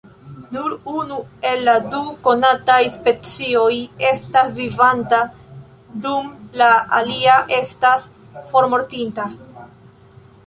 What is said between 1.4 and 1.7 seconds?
el